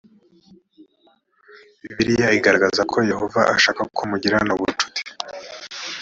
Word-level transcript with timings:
bibiliya 1.81 2.29
igaragaza 2.37 2.81
ko 2.91 2.97
yehova 3.11 3.41
ashaka 3.55 3.81
ko 3.95 4.01
mugirana 4.09 4.51
ubucuti 4.57 5.01